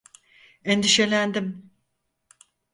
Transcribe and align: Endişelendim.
Endişelendim. 0.65 1.71